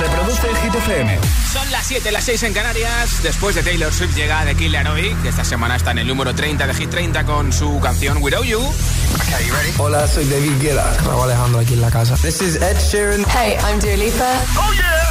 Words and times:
Reproduce 0.00 0.48
el 0.48 0.56
Hit 0.56 0.74
FM. 0.74 1.18
Son 1.52 1.70
las 1.70 1.86
7, 1.86 2.10
las 2.10 2.24
6 2.24 2.42
en 2.44 2.54
Canarias. 2.54 3.22
Después 3.22 3.54
de 3.54 3.62
Taylor 3.62 3.92
Swift 3.92 4.16
llega 4.16 4.46
The 4.46 4.54
Killer 4.54 4.86
que 5.22 5.28
esta 5.28 5.44
semana 5.44 5.76
está 5.76 5.90
en 5.90 5.98
el 5.98 6.06
número 6.06 6.34
30 6.34 6.66
de 6.66 6.72
Hit 6.72 6.88
30 6.88 7.26
con 7.26 7.52
su 7.52 7.78
canción 7.80 8.16
Without 8.22 8.46
You. 8.46 8.60
Okay, 8.60 9.50
ready? 9.50 9.74
Hola, 9.76 10.08
soy 10.08 10.24
David 10.24 10.52
Guetta. 10.58 10.96
Raúl 11.04 11.24
Alejandro 11.24 11.60
aquí 11.60 11.74
en 11.74 11.82
la 11.82 11.90
casa. 11.90 12.16
This 12.16 12.40
is 12.40 12.56
Ed 12.56 12.78
Sheeran. 12.78 13.26
Hey, 13.26 13.58
I'm 13.62 13.78
Dua 13.78 13.94
Lipa. 13.96 14.42
Oh 14.56 14.72
yeah. 14.72 15.10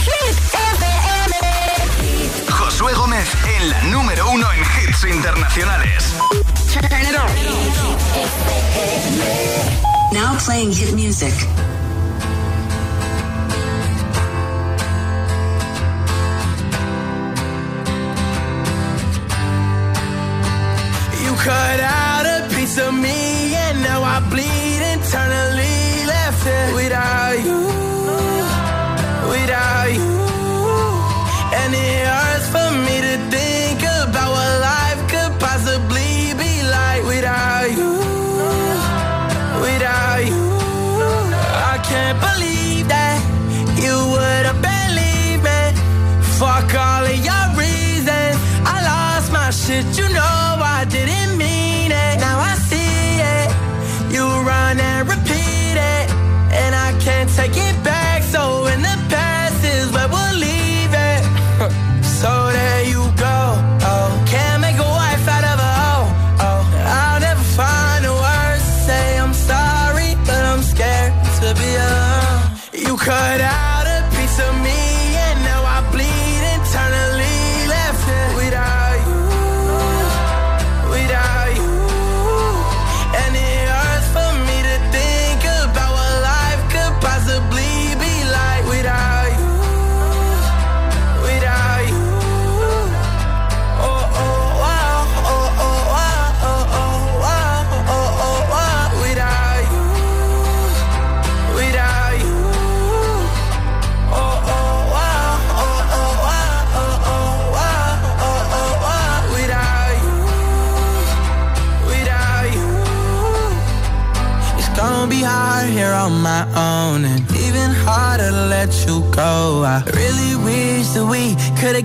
Hit 0.00 0.38
FM. 0.54 0.92
Josué 2.50 2.94
Gómez 2.94 3.28
en 3.58 3.68
la 3.68 3.82
número 3.82 4.30
1 4.30 4.46
en 4.52 4.60
hits 4.60 5.04
internacionales. 5.04 6.14
Turn. 6.72 6.88
Now 10.12 10.38
playing 10.38 10.72
hit 10.72 10.94
music. 10.94 11.34
cut 21.44 21.80
out 21.80 22.24
a 22.24 22.54
piece 22.54 22.78
of 22.78 22.94
me. 22.94 23.11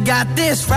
got 0.05 0.27
this 0.35 0.69
right. 0.69 0.76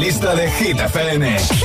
Lista 0.00 0.34
de. 0.34 0.50
Hit 0.50 0.80
FM. 0.80 1.59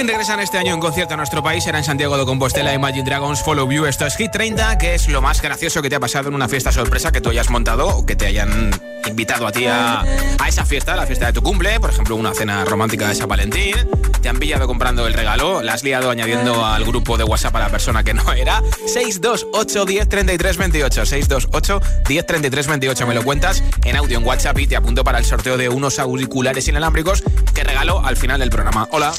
Fin 0.00 0.08
regresan 0.08 0.40
este 0.40 0.56
año 0.56 0.72
en 0.72 0.80
concierto 0.80 1.12
a 1.12 1.16
nuestro 1.18 1.42
país 1.42 1.64
será 1.64 1.76
en 1.76 1.84
Santiago 1.84 2.16
de 2.16 2.24
Compostela 2.24 2.72
Imagine 2.72 3.04
Dragons 3.04 3.42
Follow 3.42 3.70
You. 3.70 3.84
Esto 3.84 4.06
es 4.06 4.16
Hit 4.16 4.30
30, 4.30 4.78
que 4.78 4.94
es 4.94 5.08
lo 5.08 5.20
más 5.20 5.42
gracioso 5.42 5.82
que 5.82 5.90
te 5.90 5.96
ha 5.96 6.00
pasado 6.00 6.28
en 6.28 6.34
una 6.34 6.48
fiesta 6.48 6.72
sorpresa 6.72 7.12
que 7.12 7.20
tú 7.20 7.28
hayas 7.28 7.50
montado 7.50 7.86
o 7.88 8.06
que 8.06 8.16
te 8.16 8.26
hayan 8.26 8.70
invitado 9.06 9.46
a 9.46 9.52
ti 9.52 9.66
a, 9.66 10.00
a 10.00 10.48
esa 10.48 10.64
fiesta, 10.64 10.96
la 10.96 11.06
fiesta 11.06 11.26
de 11.26 11.34
tu 11.34 11.42
cumple, 11.42 11.78
por 11.80 11.90
ejemplo, 11.90 12.16
una 12.16 12.32
cena 12.32 12.64
romántica 12.64 13.08
de 13.08 13.14
San 13.14 13.28
Valentín. 13.28 13.74
Te 14.22 14.28
han 14.28 14.38
pillado 14.38 14.66
comprando 14.66 15.06
el 15.06 15.14
regalo, 15.14 15.62
la 15.62 15.74
has 15.74 15.82
liado 15.82 16.10
añadiendo 16.10 16.64
al 16.64 16.84
grupo 16.84 17.16
de 17.16 17.24
WhatsApp 17.24 17.56
a 17.56 17.60
la 17.60 17.68
persona 17.68 18.02
que 18.02 18.14
no 18.14 18.32
era. 18.32 18.62
628 18.86 19.84
10 19.84 20.08
33 20.08 20.56
28. 20.56 21.06
628 21.06 21.80
10 22.06 22.26
33 22.26 22.66
28. 22.66 23.06
Me 23.06 23.14
lo 23.14 23.24
cuentas 23.24 23.62
en 23.84 23.96
audio 23.96 24.18
en 24.18 24.26
WhatsApp 24.26 24.58
y 24.58 24.66
te 24.66 24.76
apunto 24.76 25.04
para 25.04 25.18
el 25.18 25.24
sorteo 25.24 25.56
de 25.56 25.68
unos 25.68 25.98
auriculares 25.98 26.68
inalámbricos 26.68 27.22
que 27.54 27.64
regalo 27.64 28.04
al 28.04 28.16
final 28.16 28.40
del 28.40 28.50
programa. 28.50 28.88
Hola. 28.92 29.12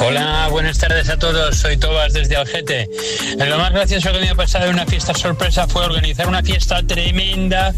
Hola, 0.00 0.19
buenas 0.50 0.78
tardes 0.78 1.08
a 1.08 1.18
todos. 1.18 1.56
Soy 1.56 1.76
Tobas 1.76 2.12
desde 2.12 2.36
Algete. 2.36 2.88
Lo 3.38 3.58
más 3.58 3.72
gracioso 3.72 4.12
que 4.12 4.20
me 4.20 4.28
ha 4.28 4.34
pasado 4.34 4.66
en 4.66 4.74
una 4.74 4.86
fiesta 4.86 5.14
sorpresa 5.14 5.66
fue 5.66 5.84
organizar 5.84 6.28
una 6.28 6.42
fiesta 6.42 6.82
tremenda, 6.82 7.72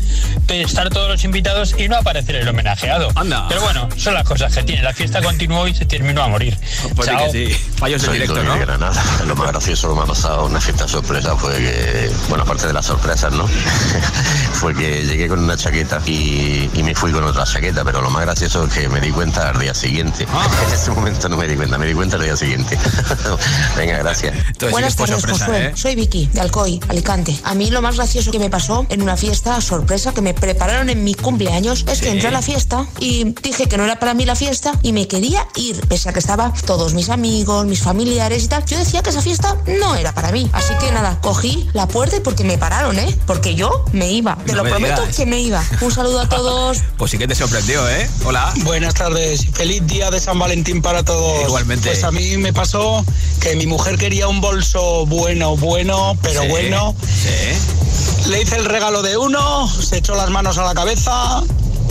estar 0.49 0.91
todos 0.91 1.09
los 1.09 1.25
invitados 1.25 1.75
y 1.79 1.89
no 1.89 1.97
aparecer 1.97 2.37
el 2.37 2.49
homenajeado. 2.49 3.11
Anda. 3.15 3.47
Pero 3.49 3.63
bueno, 3.63 3.89
son 3.97 4.15
las 4.15 4.27
cosas 4.27 4.55
que 4.55 4.63
tiene. 4.63 4.83
La 4.83 4.93
fiesta 4.93 5.23
continuó 5.23 5.69
y 5.69 5.75
se 5.75 5.87
terminó 5.87 6.23
a 6.23 6.29
morir. 6.29 6.57
Pues 6.95 7.09
sí 7.09 7.15
Chao. 7.15 7.33
que 7.33 7.49
sí. 7.49 7.57
Fallos 7.77 8.03
de 8.03 8.07
Soy 8.07 8.15
directo, 8.19 8.43
¿no? 8.43 8.55
de 8.55 8.61
Granada. 8.61 9.03
Lo 9.27 9.37
más 9.37 9.49
gracioso 9.49 9.89
que 9.91 9.95
me 9.95 10.03
ha 10.03 10.07
pasado 10.07 10.45
en 10.45 10.51
una 10.53 10.61
fiesta 10.61 10.89
sorpresa 10.89 11.37
fue 11.37 11.57
que, 11.57 12.11
bueno, 12.29 12.45
aparte 12.45 12.67
de 12.67 12.73
las 12.73 12.87
sorpresas, 12.87 13.33
¿no? 13.33 13.47
fue 14.53 14.75
que 14.75 15.05
llegué 15.05 15.29
con 15.29 15.41
una 15.41 15.57
chaqueta 15.57 16.01
y, 16.07 16.71
y 16.75 16.83
me 16.83 16.95
fui 16.95 17.13
con 17.13 17.25
otra 17.25 17.45
chaqueta, 17.45 17.85
pero 17.85 18.03
lo 18.03 18.11
más 18.11 18.23
gracioso 18.25 18.67
es 18.67 18.73
que 18.73 18.89
me 18.89 19.01
di 19.01 19.11
cuenta 19.11 19.51
al 19.51 19.59
día 19.59 19.75
siguiente. 19.75 20.27
Ah. 20.33 20.49
En 20.63 20.75
ese 20.75 20.91
momento 20.91 21.29
no 21.29 21.37
me 21.37 21.49
di 21.49 21.57
cuenta. 21.57 21.77
me 21.77 21.87
di 21.87 21.95
cuenta 21.95 22.17
el 22.17 22.23
día 22.23 22.32
siguiente. 22.37 22.79
Venga, 23.77 23.99
gracias. 23.99 24.35
Entonces 24.35 24.71
Buenas 24.71 24.97
tardes, 24.97 25.21
sorpresa, 25.21 25.45
Josué. 25.47 25.67
¿eh? 25.67 25.73
Soy 25.75 25.95
Vicky, 25.95 26.27
de 26.33 26.41
Alcoy, 26.41 26.81
Alicante. 26.89 27.39
A 27.45 27.55
mí 27.55 27.71
lo 27.71 27.83
más 27.83 27.97
gracioso 27.97 28.31
que 28.31 28.39
me 28.39 28.51
pasó 28.51 28.87
en 28.89 29.03
una 29.03 29.17
fiesta 29.17 29.61
sorpresa 29.61 30.13
que 30.13 30.21
me 30.23 30.35
prepararon 30.35 30.89
en 30.91 31.05
mi 31.05 31.15
cumpleaños 31.15 31.85
es 31.89 32.01
que 32.01 32.11
entré 32.11 32.29
a 32.29 32.33
la 32.33 32.43
fiesta 32.43 32.87
y 33.01 33.35
dije 33.43 33.69
que 33.69 33.77
no 33.77 33.85
era 33.85 33.99
para 33.99 34.15
mí 34.15 34.25
la 34.25 34.37
fiesta 34.37 34.73
y 34.83 34.93
me 34.93 35.09
quería 35.09 35.47
ir, 35.57 35.81
pese 35.89 36.09
a 36.09 36.13
que 36.13 36.19
estaban 36.19 36.53
todos 36.67 36.95
mis 36.95 37.09
amigos, 37.11 37.67
mis 37.67 37.81
familiares 37.81 38.45
y 38.45 38.49
tal. 38.49 38.65
Yo 38.67 38.79
decía 38.79 39.03
que 39.03 39.11
esa 39.11 39.23
fiesta 39.23 39.57
no 39.81 39.95
era 39.95 40.13
para 40.13 40.33
mí. 40.33 40.49
Así 40.53 40.75
que 40.81 40.91
nada, 40.93 41.19
cogí 41.21 41.69
la 41.73 41.87
puerta 41.89 42.17
y 42.17 42.21
porque 42.21 42.45
me 42.45 42.59
pararon, 42.59 42.99
¿eh? 42.99 43.17
Porque 43.27 43.55
yo 43.55 43.85
me 43.93 44.11
iba. 44.11 44.37
Te 44.47 44.53
No 44.53 44.59
lo 44.59 44.65
me 44.65 44.71
prometo 44.71 45.01
digas. 45.03 45.17
que 45.17 45.27
me 45.27 45.41
iba. 45.41 45.63
Un 45.81 45.93
saludo 45.93 46.21
a 46.21 46.29
todos. 46.29 46.79
Pues 47.03 47.11
sí 47.11 47.19
que 47.19 47.27
te 47.27 47.35
sorprendió, 47.35 47.89
¿eh? 47.89 48.09
Hola. 48.25 48.53
Buenas 48.63 48.95
tardes, 48.95 49.45
feliz 49.53 49.85
día 49.89 50.11
de 50.11 50.21
San 50.21 50.39
Valentín 50.39 50.81
para 50.83 51.03
todos. 51.05 51.43
Igualmente. 51.49 51.89
Pues 51.89 52.05
a 52.05 52.13
mí 52.13 52.22
me 52.39 52.53
pasó 52.53 53.05
que 53.41 53.57
mi 53.57 53.67
mujer 53.67 53.99
quería 53.99 54.29
un 54.29 54.41
bolso 54.41 55.07
bueno, 55.07 55.57
bueno, 55.57 56.17
pero 56.23 56.43
Sí, 56.43 56.49
bueno. 56.49 56.95
Sí. 57.05 58.29
Le 58.31 58.43
hice 58.43 58.57
el 58.57 58.65
regalo 58.65 59.03
de 59.03 59.17
uno, 59.17 59.69
se 59.69 59.99
echó 59.99 60.15
las 60.15 60.31
manos 60.31 60.59
a 60.59 60.65
la 60.65 60.75
cabeza 60.75 61.43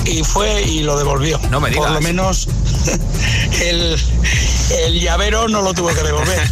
y 0.05 0.23
fue 0.23 0.61
y 0.63 0.83
lo 0.83 0.97
devolvió. 0.97 1.39
No 1.49 1.59
me 1.59 1.69
digas. 1.69 1.85
Por 1.85 1.93
lo 1.93 2.01
menos 2.01 2.47
el, 3.61 3.97
el 4.85 4.99
llavero 5.01 5.47
no 5.47 5.61
lo 5.61 5.73
tuvo 5.73 5.89
que 5.89 6.01
devolver. 6.03 6.39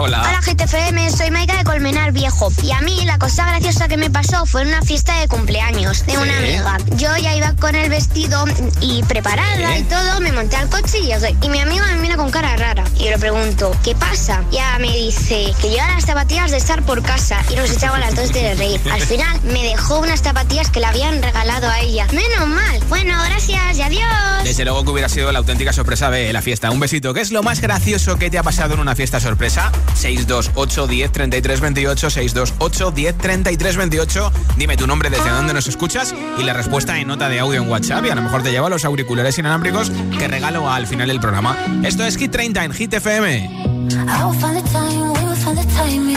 Hola. 0.00 0.20
Hola 0.22 0.40
GTFM, 0.44 1.10
soy 1.10 1.30
Maika 1.30 1.56
de 1.56 1.64
Colmenar 1.64 2.12
Viejo 2.12 2.52
y 2.62 2.72
a 2.72 2.80
mí 2.82 3.04
la 3.04 3.18
cosa 3.18 3.46
graciosa 3.46 3.88
que 3.88 3.96
me 3.96 4.10
pasó 4.10 4.44
fue 4.46 4.62
en 4.62 4.68
una 4.68 4.82
fiesta 4.82 5.18
de 5.20 5.28
cumpleaños 5.28 6.04
de 6.06 6.18
una 6.18 6.32
Sí. 6.38 6.44
amiga. 6.56 6.76
Yo 6.96 7.16
ya 7.16 7.34
iba 7.34 7.54
con 7.56 7.74
el 7.74 7.88
vestido 7.90 8.44
y 8.80 9.02
preparada 9.04 9.74
Sí. 9.74 9.80
y 9.80 9.82
todo, 9.84 10.20
me 10.20 10.32
monté 10.32 10.56
al 10.56 10.68
coche 10.68 10.98
y 10.98 11.06
llegué. 11.06 11.34
Y 11.42 11.48
mi 11.48 11.60
amiga 11.60 11.86
me 11.86 11.96
mira 11.96 12.16
con 12.16 12.30
cara 12.30 12.56
rara 12.56 12.84
y 12.96 13.04
yo 13.04 13.10
le 13.10 13.18
pregunto, 13.18 13.74
¿qué 13.82 13.94
pasa? 13.94 14.42
Ya 14.52 14.78
me 14.78 14.88
dice 14.94 15.52
que 15.60 15.70
lleva 15.70 15.88
las 15.88 16.04
zapatillas 16.04 16.50
de 16.50 16.58
estar 16.58 16.82
por 16.84 17.02
casa 17.02 17.40
y 17.50 17.54
nos 17.56 17.70
echaba 17.70 17.98
las 17.98 18.14
dos 18.14 18.32
de 18.32 18.54
reír. 18.54 18.80
Al 18.92 19.00
final 19.02 19.40
me 19.44 19.62
dejó 19.62 19.98
unas 20.00 20.20
zapatillas 20.22 20.70
que 20.70 20.80
le 20.80 20.86
habían 20.86 21.22
regalado 21.22 21.68
a 21.68 21.80
ella. 21.80 21.97
Menos 22.06 22.48
mal. 22.48 22.80
Bueno, 22.88 23.14
gracias 23.24 23.76
y 23.76 23.82
adiós. 23.82 24.44
Desde 24.44 24.64
luego 24.64 24.84
que 24.84 24.90
hubiera 24.92 25.08
sido 25.08 25.32
la 25.32 25.40
auténtica 25.40 25.72
sorpresa 25.72 26.10
de 26.10 26.32
la 26.32 26.40
fiesta. 26.42 26.70
Un 26.70 26.78
besito. 26.78 27.12
¿Qué 27.12 27.20
es 27.20 27.32
lo 27.32 27.42
más 27.42 27.60
gracioso 27.60 28.16
que 28.16 28.30
te 28.30 28.38
ha 28.38 28.42
pasado 28.44 28.74
en 28.74 28.80
una 28.80 28.94
fiesta 28.94 29.18
sorpresa? 29.18 29.72
628 29.94 30.86
10 30.86 31.12
33 31.12 31.60
28 31.60 32.10
628 32.10 32.90
10 32.92 33.18
33 33.18 33.76
28. 33.76 34.32
Dime 34.56 34.76
tu 34.76 34.86
nombre, 34.86 35.10
desde 35.10 35.28
dónde 35.28 35.52
nos 35.52 35.66
escuchas 35.66 36.14
y 36.38 36.44
la 36.44 36.52
respuesta 36.52 36.98
en 36.98 37.08
nota 37.08 37.28
de 37.28 37.40
audio 37.40 37.60
en 37.60 37.68
WhatsApp. 37.68 38.04
Y 38.06 38.10
a 38.10 38.14
lo 38.14 38.22
mejor 38.22 38.42
te 38.42 38.52
lleva 38.52 38.68
los 38.68 38.84
auriculares 38.84 39.36
inalámbricos 39.38 39.90
que 40.18 40.28
regalo 40.28 40.70
al 40.70 40.86
final 40.86 41.08
del 41.08 41.20
programa. 41.20 41.56
Esto 41.82 42.04
es 42.04 42.16
Hit 42.16 42.30
30 42.30 42.64
en 42.64 42.72
Hit 42.72 42.94
FM. 42.94 43.44
I 43.90 44.24
will 44.24 44.34
find 44.38 44.54
the 44.54 44.70
time, 44.70 45.12
we 45.12 45.24
will 45.24 45.34
find 45.34 45.58
the 45.58 45.66
timing. 45.74 46.16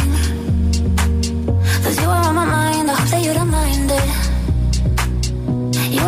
Cause 1.84 2.00
you 2.00 2.10
are 2.10 2.28
on 2.28 2.36
my 2.36 2.46
mind, 2.46 2.90
I 2.90 2.94
hope 2.94 3.10
that 3.10 3.24
you 3.24 3.34
don't 3.34 3.41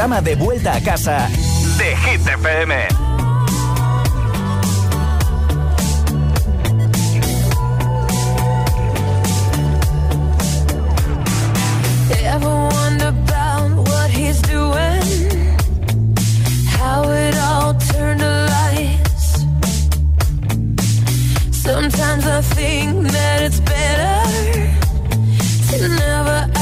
de 0.00 0.34
vuelta 0.34 0.74
a 0.74 0.80
casa 0.80 1.28
de 1.76 1.94
Hit 1.94 2.26
FM. 2.26 2.74
Sometimes 21.52 22.26
I 22.26 22.40
think 22.40 23.06
that 23.12 23.42
it's 23.42 23.60
better 23.60 24.16
to 25.76 25.88
never 25.88 26.59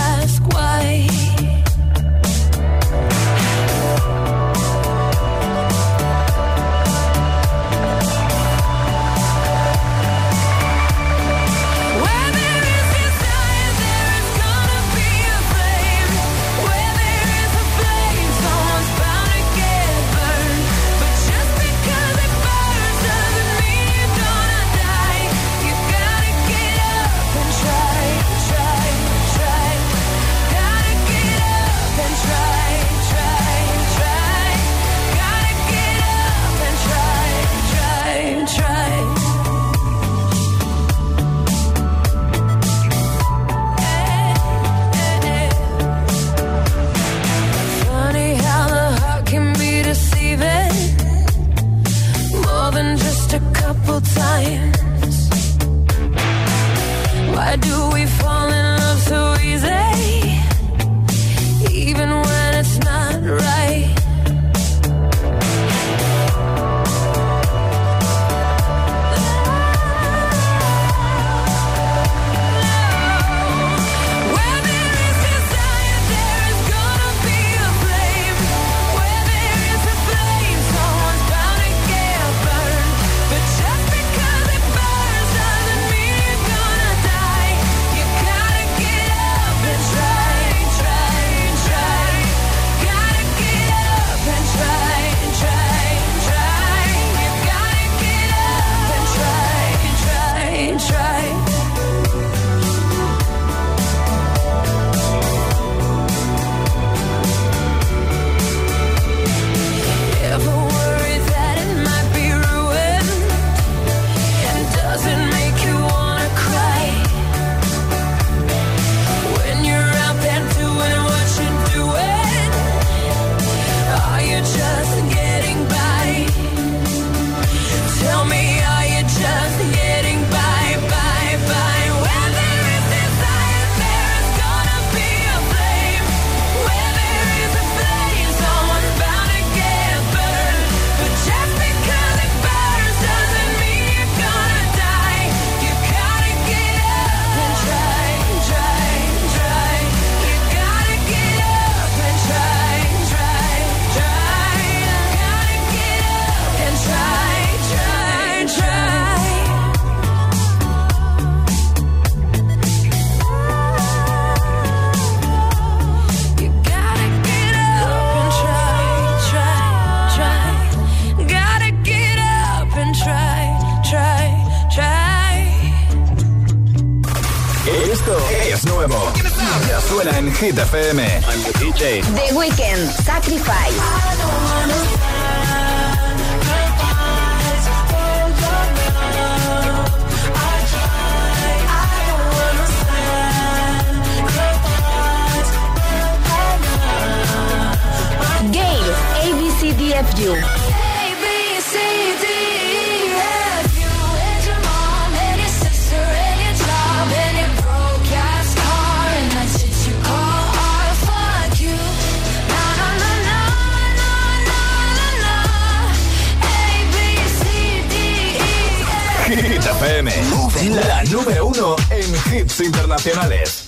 número 221.11 221.47
uno 221.47 221.77
en 221.90 222.14
hits 222.35 222.61
internacionales. 222.61 223.64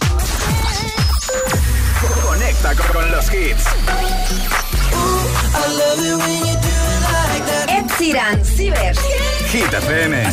Conecta 2.22 2.74
con 2.74 3.10
los 3.10 3.32
hits. 3.32 3.64
Ed 7.68 7.86
Sheeran, 7.98 8.44
Ciber. 8.44 8.94
Hit 9.52 9.72
FM. 9.72 10.26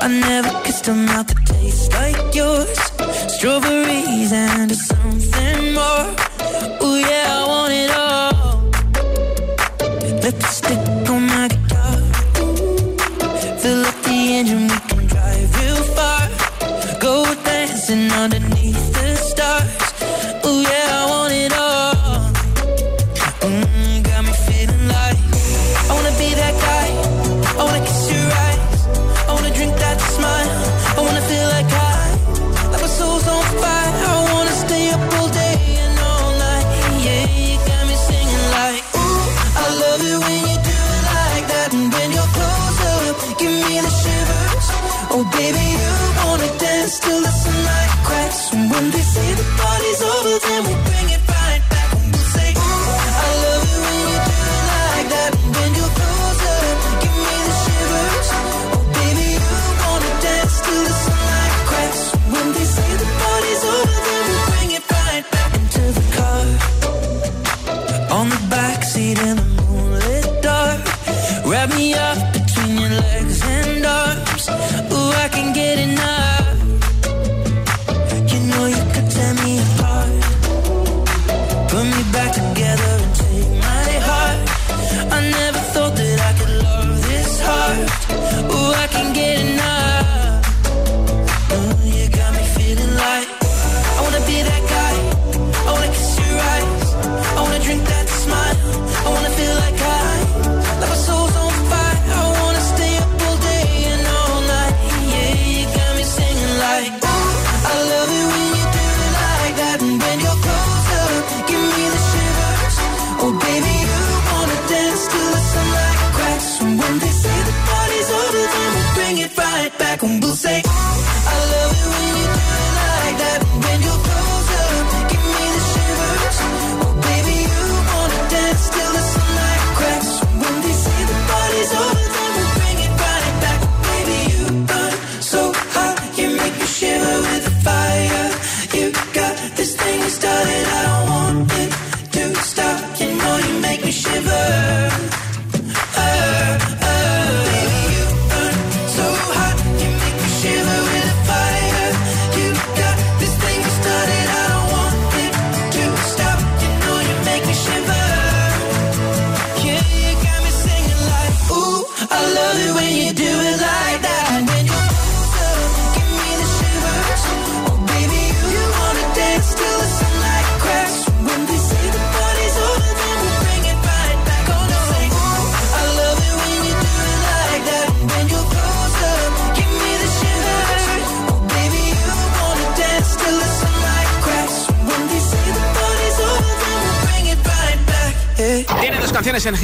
I 0.00 0.08
never 0.08 0.62
kissed 0.62 0.88
a 0.88 0.94
mouth 0.94 1.26
that 1.26 1.46
tastes 1.46 1.92
like 1.92 2.34
yours. 2.34 2.78
Strawberries 3.28 4.32
and 4.32 4.74
something 4.74 5.74
more. 5.74 6.06
Ooh 6.82 6.96
yeah, 6.96 7.26
I 7.28 7.44
want 7.46 7.72
it 7.72 7.90
all. 7.90 8.70
Lipstick 10.22 10.95
engine 14.36 14.75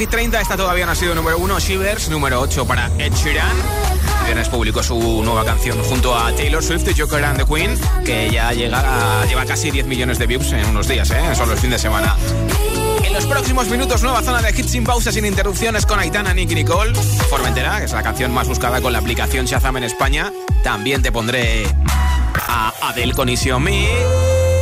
Hit 0.03 0.09
30, 0.09 0.41
esta 0.41 0.57
todavía 0.57 0.85
no 0.85 0.91
ha 0.91 0.95
sido 0.95 1.15
número 1.15 1.37
1, 1.37 1.59
Shivers, 1.61 2.09
número 2.09 2.41
8 2.41 2.67
para 2.67 2.91
Ed 2.97 3.13
Sheeran. 3.13 3.55
El 4.19 4.25
viernes 4.25 4.49
publicó 4.49 4.83
su 4.83 5.23
nueva 5.23 5.45
canción 5.45 5.81
junto 5.81 6.13
a 6.13 6.35
Taylor 6.35 6.61
Swift 6.61 6.85
y 6.89 6.99
Joker 6.99 7.23
and 7.23 7.39
the 7.39 7.45
Queen, 7.45 7.79
que 8.03 8.29
ya 8.29 8.51
llega 8.51 8.81
a, 9.21 9.25
lleva 9.25 9.45
casi 9.45 9.71
10 9.71 9.85
millones 9.85 10.19
de 10.19 10.27
views 10.27 10.51
en 10.51 10.65
unos 10.65 10.89
días, 10.89 11.09
¿eh? 11.11 11.33
solo 11.35 11.53
el 11.53 11.57
fin 11.57 11.69
de 11.69 11.79
semana. 11.79 12.17
En 13.01 13.13
los 13.13 13.25
próximos 13.27 13.69
minutos, 13.69 14.03
nueva 14.03 14.21
zona 14.21 14.41
de 14.41 14.49
hits 14.49 14.71
sin 14.71 14.83
pausa, 14.83 15.09
sin 15.09 15.25
interrupciones 15.25 15.85
con 15.85 15.97
Aitana, 15.97 16.33
Nick 16.33 16.51
y 16.51 16.55
Nicole. 16.55 16.93
Formentera, 17.29 17.79
que 17.79 17.85
es 17.85 17.93
la 17.93 18.03
canción 18.03 18.33
más 18.33 18.49
buscada 18.49 18.81
con 18.81 18.91
la 18.91 18.99
aplicación 18.99 19.45
Shazam 19.45 19.77
en 19.77 19.85
España. 19.85 20.33
También 20.65 21.01
te 21.01 21.13
pondré 21.13 21.65
a 22.45 22.73
Adel 22.81 23.15
con 23.15 23.29
Isión 23.29 23.63
Me, 23.63 23.87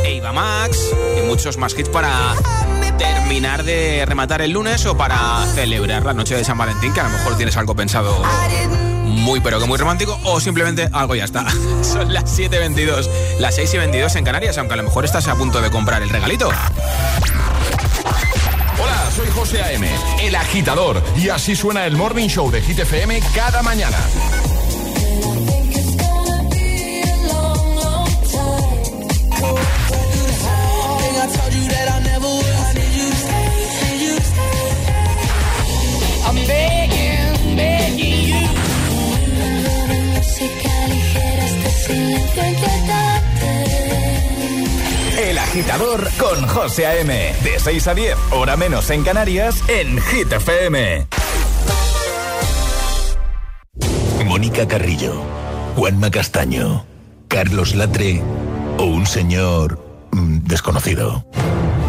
Eva 0.04 0.32
Max 0.32 0.78
y 1.18 1.26
muchos 1.26 1.56
más 1.56 1.76
hits 1.76 1.88
para 1.88 2.36
terminar 3.02 3.64
de 3.64 4.04
rematar 4.06 4.42
el 4.42 4.52
lunes 4.52 4.86
o 4.86 4.96
para 4.96 5.44
celebrar 5.54 6.04
la 6.04 6.14
noche 6.14 6.36
de 6.36 6.44
San 6.44 6.56
Valentín, 6.56 6.92
que 6.92 7.00
a 7.00 7.04
lo 7.04 7.10
mejor 7.10 7.36
tienes 7.36 7.56
algo 7.56 7.74
pensado 7.74 8.22
muy 9.04 9.40
pero 9.40 9.60
que 9.60 9.66
muy 9.66 9.78
romántico 9.78 10.18
o 10.24 10.40
simplemente 10.40 10.88
algo 10.92 11.14
ya 11.14 11.24
está. 11.24 11.46
Son 11.82 12.12
las 12.12 12.38
7.22, 12.38 13.08
las 13.40 13.58
6.22 13.58 14.16
en 14.16 14.24
Canarias, 14.24 14.58
aunque 14.58 14.74
a 14.74 14.76
lo 14.76 14.84
mejor 14.84 15.04
estás 15.04 15.26
a 15.28 15.34
punto 15.34 15.60
de 15.60 15.70
comprar 15.70 16.02
el 16.02 16.10
regalito. 16.10 16.48
Hola, 18.82 19.10
soy 19.14 19.28
José 19.34 19.62
A.M., 19.62 19.88
el 20.22 20.34
agitador, 20.34 21.02
y 21.16 21.28
así 21.28 21.56
suena 21.56 21.86
el 21.86 21.96
Morning 21.96 22.28
Show 22.28 22.50
de 22.50 22.60
GTFM 22.60 23.20
cada 23.34 23.62
mañana. 23.62 23.98
El 45.18 45.38
agitador 45.38 46.08
con 46.18 46.46
José 46.46 46.86
A.M. 46.86 47.34
De 47.44 47.58
6 47.58 47.86
a 47.88 47.94
10, 47.94 48.16
hora 48.30 48.56
menos 48.56 48.90
en 48.90 49.04
Canarias, 49.04 49.62
en 49.68 50.00
Hit 50.00 50.32
FM. 50.32 51.06
Mónica 54.24 54.66
Carrillo, 54.66 55.22
Juanma 55.76 56.10
Castaño, 56.10 56.86
Carlos 57.28 57.74
Latre 57.74 58.22
o 58.78 58.84
un 58.84 59.06
señor 59.06 59.78
mm, 60.12 60.38
desconocido. 60.44 61.26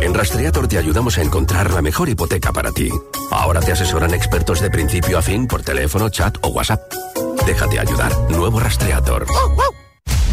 En 0.00 0.14
Rastreator 0.14 0.68
te 0.68 0.78
ayudamos 0.78 1.18
a 1.18 1.22
encontrar 1.22 1.72
la 1.72 1.82
mejor 1.82 2.08
hipoteca 2.08 2.52
para 2.52 2.70
ti. 2.72 2.88
Ahora 3.30 3.60
te 3.60 3.72
asesoran 3.72 4.14
expertos 4.14 4.60
de 4.60 4.70
principio 4.70 5.18
a 5.18 5.22
fin 5.22 5.46
por 5.46 5.62
teléfono, 5.62 6.08
chat 6.08 6.36
o 6.42 6.48
WhatsApp. 6.48 6.80
Déjate 7.46 7.80
ayudar. 7.80 8.12
Nuevo 8.30 8.60
Rastreator. 8.60 9.26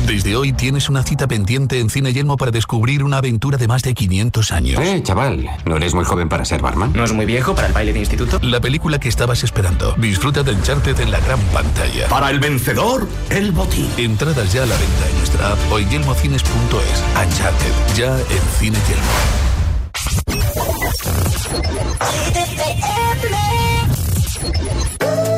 Desde 0.06 0.36
hoy 0.36 0.54
tienes 0.54 0.88
una 0.88 1.01
cita 1.01 1.28
pendiente 1.28 1.80
en 1.80 1.89
Cine 1.89 2.13
Yelmo 2.13 2.38
para 2.38 2.51
descubrir 2.51 3.04
una 3.04 3.17
aventura 3.17 3.58
de 3.58 3.67
más 3.67 3.82
de 3.82 3.95
500 3.95 4.51
años. 4.51 4.80
Eh, 4.80 5.01
chaval, 5.01 5.49
¿no 5.65 5.78
eres 5.78 5.95
muy 5.95 6.06
joven 6.06 6.30
para 6.30 6.45
ser 6.45 6.62
barman? 6.62 6.93
¿No 6.93 7.04
es 7.04 7.12
muy 7.12 7.25
viejo 7.25 7.56
para 7.56 7.67
el 7.67 7.73
baile 7.73 7.91
de 7.91 7.99
instituto? 7.99 8.39
La 8.43 8.62
película 8.62 8.99
que 8.99 9.10
estabas 9.10 9.43
esperando. 9.43 9.95
Disfruta 9.97 10.43
de 10.43 10.51
Uncharted 10.51 10.99
en 10.99 11.10
la 11.10 11.19
gran 11.21 11.39
pantalla. 11.51 12.08
Para 12.08 12.30
el 12.30 12.39
vencedor, 12.39 13.08
el 13.32 13.51
botín. 13.51 13.89
Entradas 13.97 14.54
ya 14.54 14.63
a 14.63 14.65
la 14.67 14.78
venta 14.78 15.10
en 15.10 15.17
nuestra 15.17 15.51
app 15.54 15.71
o 15.71 15.80
en 15.80 15.89
yelmocines.es. 15.89 17.25
Uncharted, 17.25 17.95
ya 17.95 18.15
en 18.15 18.60
Cine 18.60 18.78
Yelmo. 18.88 19.55
All 25.01 25.35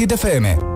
Hit 0.00 0.12
FM. 0.12 0.69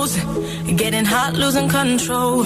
Photos. 0.00 0.76
Getting 0.76 1.04
hot, 1.04 1.34
losing 1.34 1.68
control. 1.68 2.44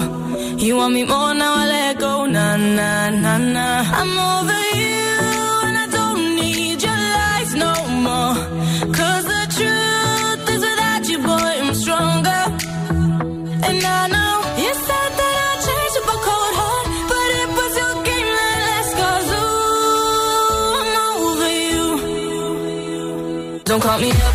You 0.57 0.75
want 0.77 0.93
me 0.93 1.03
more 1.03 1.33
now, 1.33 1.55
I 1.55 1.67
let 1.67 1.99
go. 1.99 2.25
Nah, 2.25 2.57
nah, 2.57 3.09
nah, 3.09 3.37
nah. 3.37 3.83
I'm 3.99 4.17
over 4.33 4.61
you 4.81 5.05
and 5.67 5.77
I 5.77 5.87
don't 5.91 6.35
need 6.35 6.81
your 6.83 7.01
lies 7.17 7.51
no 7.55 7.73
more. 8.07 8.35
Cause 8.97 9.25
the 9.33 9.43
truth 9.57 10.49
is 10.53 10.61
without 10.69 11.03
you, 11.11 11.19
boy, 11.19 11.53
I'm 11.63 11.73
stronger. 11.75 12.43
And 13.67 13.79
I 13.99 14.07
know 14.13 14.35
you 14.63 14.71
said 14.87 15.11
that 15.19 15.35
I 15.47 15.51
changed 15.65 15.97
up 15.99 16.07
a 16.13 16.17
cold 16.27 16.53
heart, 16.59 16.85
but 17.11 17.27
it 17.41 17.49
was 17.57 17.71
your 17.81 17.95
game 18.09 18.29
that 18.39 18.59
I'm 21.03 21.19
over 21.29 21.51
you. 21.71 21.85
Don't 23.63 23.81
call 23.81 23.99
me 23.99 24.09
up, 24.11 24.34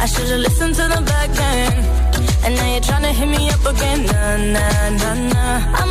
I 0.00 0.06
should've 0.06 0.40
listened 0.40 0.74
to 0.76 0.82
the 0.82 1.00
back 1.02 1.30
then. 1.30 1.72
And 2.44 2.54
now 2.56 2.72
you're 2.72 2.80
trying 2.80 3.02
to 3.02 3.12
hit 3.12 3.28
me 3.28 3.50
up 3.50 3.64
again. 3.66 4.06
Nah, 4.06 4.36
nah, 4.54 4.88
nah, 5.00 5.14
nah. 5.34 5.78
I'm 5.80 5.90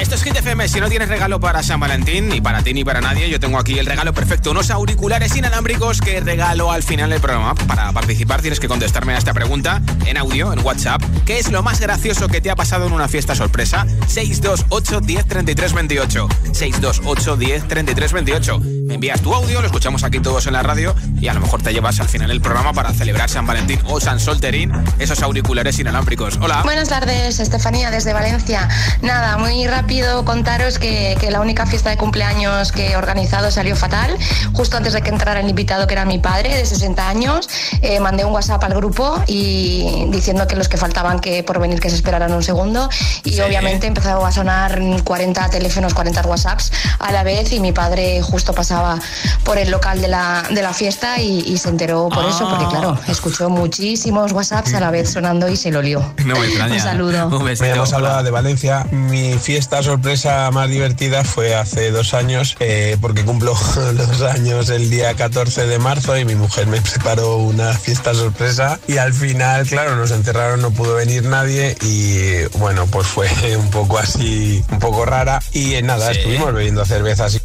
Esto 0.00 0.16
es 0.16 0.22
Hit 0.22 0.36
FM. 0.36 0.68
Si 0.68 0.80
no 0.80 0.88
tienes 0.88 1.08
regalo 1.08 1.38
para 1.38 1.62
San 1.62 1.78
Valentín, 1.78 2.28
ni 2.28 2.40
para 2.40 2.62
ti 2.62 2.74
ni 2.74 2.84
para 2.84 3.00
nadie, 3.00 3.30
yo 3.30 3.38
tengo 3.38 3.58
aquí 3.58 3.78
el 3.78 3.86
regalo 3.86 4.12
perfecto. 4.12 4.50
Unos 4.50 4.70
auriculares 4.70 5.36
inalámbricos 5.36 6.00
que 6.00 6.20
regalo 6.20 6.72
al 6.72 6.82
final 6.82 7.10
del 7.10 7.20
programa. 7.20 7.54
Para 7.54 7.92
participar 7.92 8.40
tienes 8.40 8.58
que 8.58 8.68
contestarme 8.68 9.14
a 9.14 9.18
esta 9.18 9.32
pregunta 9.32 9.80
en 10.06 10.16
audio, 10.16 10.52
en 10.52 10.60
WhatsApp. 10.60 11.02
¿Qué 11.24 11.38
es 11.38 11.50
lo 11.50 11.62
más 11.62 11.80
gracioso 11.80 12.28
que 12.28 12.42
te 12.42 12.50
ha 12.50 12.56
pasado 12.56 12.86
en 12.86 12.92
una 12.92 13.08
fiesta 13.08 13.34
sorpresa? 13.34 13.86
628 14.08 15.00
10 15.00 15.26
33 15.26 15.72
28. 15.72 16.28
628 16.52 17.36
10 17.36 17.68
33 17.68 18.12
28. 18.12 18.60
Me 18.60 18.94
envías 18.94 19.22
tu 19.22 19.34
audio, 19.34 19.62
lo 19.62 19.66
escuchamos 19.66 20.04
aquí 20.04 20.20
todos 20.20 20.46
en 20.46 20.52
la 20.52 20.62
radio 20.62 20.94
y 21.24 21.28
a 21.28 21.32
lo 21.32 21.40
mejor 21.40 21.62
te 21.62 21.72
llevas 21.72 22.00
al 22.00 22.08
final 22.10 22.30
el 22.30 22.42
programa 22.42 22.74
para 22.74 22.92
celebrar 22.92 23.30
San 23.30 23.46
Valentín 23.46 23.80
o 23.86 23.98
San 23.98 24.20
Solterín 24.20 24.70
esos 24.98 25.22
auriculares 25.22 25.78
inalámbricos. 25.78 26.38
Hola. 26.38 26.60
Buenas 26.64 26.90
tardes, 26.90 27.40
Estefanía, 27.40 27.90
desde 27.90 28.12
Valencia. 28.12 28.68
Nada, 29.00 29.38
muy 29.38 29.66
rápido 29.66 30.26
contaros 30.26 30.78
que, 30.78 31.16
que 31.18 31.30
la 31.30 31.40
única 31.40 31.64
fiesta 31.64 31.88
de 31.88 31.96
cumpleaños 31.96 32.72
que 32.72 32.90
he 32.90 32.96
organizado 32.98 33.50
salió 33.50 33.74
fatal. 33.74 34.18
Justo 34.52 34.76
antes 34.76 34.92
de 34.92 35.00
que 35.00 35.08
entrara 35.08 35.40
el 35.40 35.48
invitado, 35.48 35.86
que 35.86 35.94
era 35.94 36.04
mi 36.04 36.18
padre, 36.18 36.58
de 36.58 36.66
60 36.66 37.08
años, 37.08 37.48
eh, 37.80 38.00
mandé 38.00 38.26
un 38.26 38.34
WhatsApp 38.34 38.62
al 38.62 38.74
grupo 38.74 39.18
y 39.26 40.04
diciendo 40.10 40.46
que 40.46 40.56
los 40.56 40.68
que 40.68 40.76
faltaban 40.76 41.20
que 41.20 41.42
por 41.42 41.58
venir 41.58 41.80
que 41.80 41.88
se 41.88 41.96
esperaran 41.96 42.34
un 42.34 42.42
segundo. 42.42 42.90
Y 43.24 43.40
obviamente 43.40 43.86
empezó 43.86 44.26
a 44.26 44.30
sonar 44.30 44.78
40 45.02 45.48
teléfonos, 45.48 45.94
40 45.94 46.20
WhatsApps 46.20 46.70
a 46.98 47.12
la 47.12 47.22
vez 47.22 47.50
y 47.52 47.60
mi 47.60 47.72
padre 47.72 48.20
justo 48.20 48.52
pasaba 48.52 48.98
por 49.42 49.56
el 49.56 49.70
local 49.70 50.02
de 50.02 50.08
la, 50.08 50.42
de 50.50 50.60
la 50.60 50.74
fiesta 50.74 51.13
y, 51.20 51.40
y 51.40 51.58
se 51.58 51.68
enteró 51.68 52.08
por 52.08 52.24
eso, 52.24 52.48
porque 52.48 52.66
claro, 52.66 52.98
escuchó 53.08 53.48
muchísimos 53.50 54.32
WhatsApps 54.32 54.74
a 54.74 54.80
la 54.80 54.90
vez 54.90 55.10
sonando 55.12 55.48
y 55.48 55.56
se 55.56 55.70
lo 55.70 55.82
lió. 55.82 56.02
No 56.24 56.38
me 56.38 56.46
extraña. 56.46 56.74
Un 56.74 56.80
saludo. 56.80 57.26
Un 57.28 57.46
llamo 57.48 57.86
Salva 57.86 58.22
de 58.22 58.30
Valencia. 58.30 58.86
Mi 58.90 59.34
fiesta 59.34 59.82
sorpresa 59.82 60.50
más 60.50 60.68
divertida 60.70 61.22
fue 61.24 61.54
hace 61.54 61.90
dos 61.90 62.14
años, 62.14 62.56
eh, 62.60 62.96
porque 63.00 63.24
cumplo 63.24 63.54
dos 63.94 64.22
años 64.22 64.68
el 64.70 64.88
día 64.90 65.14
14 65.14 65.66
de 65.66 65.78
marzo 65.78 66.16
y 66.16 66.24
mi 66.24 66.34
mujer 66.34 66.66
me 66.66 66.80
preparó 66.80 67.36
una 67.36 67.72
fiesta 67.74 68.14
sorpresa 68.14 68.78
y 68.88 68.96
al 68.96 69.12
final, 69.12 69.66
claro, 69.66 69.96
nos 69.96 70.10
encerraron, 70.10 70.60
no 70.62 70.70
pudo 70.70 70.94
venir 70.94 71.24
nadie 71.24 71.76
y 71.82 72.44
bueno, 72.58 72.86
pues 72.86 73.06
fue 73.06 73.28
un 73.56 73.70
poco 73.70 73.98
así, 73.98 74.64
un 74.70 74.78
poco 74.78 75.04
rara 75.04 75.40
y 75.52 75.74
eh, 75.74 75.82
nada, 75.82 76.12
Sí. 76.12 76.18
estuvimos 76.20 76.52
bebiendo 76.54 76.84
cervezas 76.84 77.40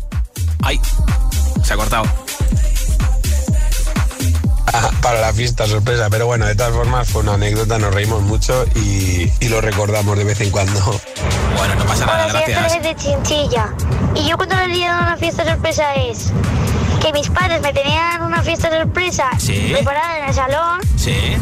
Ay, 0.62 0.80
se 1.64 1.74
ha 1.74 1.76
cortado. 1.78 2.04
Para 5.02 5.22
la 5.22 5.34
fiesta 5.34 5.66
sorpresa, 5.68 6.10
pero 6.10 6.26
bueno, 6.26 6.46
de 6.46 6.56
todas 6.56 6.74
formas 6.74 7.10
fue 7.10 7.22
una 7.22 7.34
anécdota, 7.34 7.78
nos 7.78 7.94
reímos 7.94 8.22
mucho 8.24 8.66
y, 8.76 9.32
y 9.40 9.50
lo 9.50 9.62
recordamos 9.62 10.18
de 10.18 10.24
vez 10.24 10.42
en 10.42 10.50
cuando. 10.52 10.80
Bueno, 11.58 11.76
no 11.76 11.86
pasa 11.86 12.04
Hola, 12.06 12.32
soy 12.44 12.54
Ángeles 12.54 12.84
de 12.84 12.96
Chinchilla. 12.96 13.74
Y 14.16 14.28
yo 14.30 14.38
cuando 14.38 14.56
día 14.68 14.96
de 14.96 15.02
una 15.04 15.18
fiesta 15.18 15.46
sorpresa 15.46 15.96
es 15.96 16.32
que 17.02 17.14
mis 17.14 17.30
padres 17.30 17.62
me 17.62 17.72
tenían 17.74 18.22
una 18.24 18.42
fiesta 18.44 18.70
sorpresa 18.70 19.30
Sí. 19.38 19.70
preparada 19.74 20.20
en 20.20 20.26
el 20.30 20.34
salón 20.34 20.80
Sí. 20.98 21.38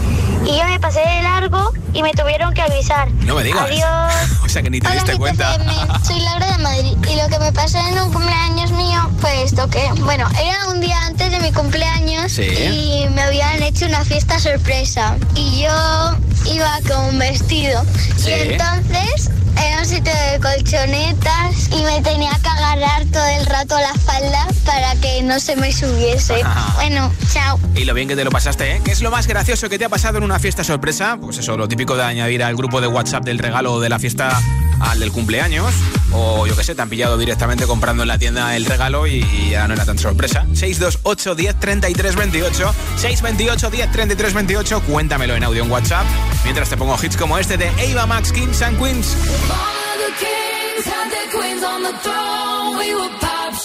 Y 0.48 0.58
yo 0.58 0.64
me 0.66 0.80
pasé 0.80 1.02
de 1.02 1.22
largo 1.22 1.72
y 1.94 2.02
me 2.04 2.12
tuvieron 2.14 2.54
que 2.54 2.62
avisar. 2.62 3.12
No 3.26 3.36
me 3.36 3.44
digas. 3.44 3.64
Adiós. 3.66 4.14
O 4.48 4.50
sea 4.50 4.64
que 4.64 4.70
ni 4.70 4.80
te 4.80 4.90
diste 4.92 5.18
cuenta. 5.18 5.58
Soy 6.08 6.22
Laura 6.22 6.46
de 6.56 6.64
Madrid 6.64 6.98
y 7.12 7.16
lo 7.22 7.28
que 7.28 7.38
me 7.38 7.52
pasó 7.52 7.78
en 7.80 8.00
un 8.00 8.14
cumpleaños 8.14 8.72
mío 8.72 9.10
fue 9.20 9.44
esto 9.44 9.70
que, 9.70 9.86
bueno, 10.04 10.26
era 10.42 10.68
un 10.70 10.80
día 10.80 10.98
antes 11.06 11.30
de 11.32 11.40
mi 11.42 11.52
cumpleaños 11.52 12.32
Sí. 12.32 12.44
y 12.44 13.10
me 13.14 13.24
habían 13.24 13.62
hecho 13.62 13.86
una 13.86 14.06
fiesta 14.06 14.40
sorpresa 14.40 15.18
y 15.36 15.64
yo 15.64 16.16
iba 16.54 16.80
con 16.88 17.06
un 17.10 17.20
vestido 17.20 17.84
Sí. 18.16 18.30
y 18.30 18.34
entonces 18.54 19.30
era 19.66 19.80
un 19.80 19.86
sitio 19.86 20.12
de 20.14 20.40
colchonetas 20.40 21.70
y 21.72 21.84
me 21.84 22.02
tenía 22.02 22.32
que 22.42 22.50
agarrar 22.50 23.06
todo 23.06 23.26
el 23.26 23.46
rato 23.46 23.76
la 23.80 23.94
falda 23.94 24.48
para 24.66 24.96
que 24.96 25.22
no 25.24 25.40
se 25.40 25.56
me 25.56 25.72
subiese. 25.72 26.44
Bueno, 26.76 27.12
chao. 27.34 27.60
Y 27.76 27.86
lo 27.86 27.94
bien 27.94 28.08
que 28.08 28.16
te 28.16 28.24
lo 28.24 28.30
pasaste, 28.30 28.76
¿eh? 28.76 28.82
¿Qué 28.84 28.92
es 28.92 29.02
lo 29.02 29.10
más 29.10 29.26
gracioso 29.28 29.68
que 29.68 29.80
te 29.80 29.86
ha 29.86 29.90
pasado 29.90 30.20
en 30.20 30.24
una 30.24 30.40
fiesta 30.40 30.64
sorpresa? 30.64 31.18
Pues 31.20 31.40
eso, 31.40 31.58
lo 31.58 31.68
típico 31.68 31.96
de 31.96 32.04
añadir 32.04 32.44
al 32.44 32.56
grupo 32.56 32.82
de 32.82 32.88
WhatsApp 32.88 33.24
del 33.24 33.40
regalo 33.40 33.80
de 33.80 33.90
la 33.90 33.98
fiesta 33.98 34.40
al 34.80 35.00
del 35.00 35.12
cumpleaños. 35.12 35.74
O 36.14 36.48
yo 36.48 36.56
qué 36.56 36.64
sé, 36.64 36.76
te 36.76 36.82
han 36.82 36.90
pillado 36.90 37.18
directamente 37.18 37.66
comprando 37.66 38.04
en 38.04 38.08
la 38.08 38.18
tienda 38.18 38.56
el 38.56 38.66
regalo 38.66 39.08
y, 39.08 39.26
ya 39.52 39.68
no 39.68 39.74
era 39.74 39.86
tan 39.86 39.98
sorpresa. 39.98 40.46
628 40.54 41.36
10 41.36 41.60
33 41.60 42.16
28. 42.16 42.76
628 42.98 43.70
10 43.70 43.92
33 43.92 44.34
28. 44.34 44.82
Cuéntamelo 44.82 45.36
en 45.36 45.44
audio 45.44 45.64
en 45.64 45.72
WhatsApp. 45.72 46.06
Mientras 46.44 46.70
te 46.70 46.78
pongo 46.78 46.98
hits 47.02 47.18
como 47.18 47.38
este 47.38 47.58
de 47.58 47.70
Ava 47.70 48.06
Max 48.06 48.32
Kings 48.32 48.62
and 48.62 48.80
Queens. 48.80 49.18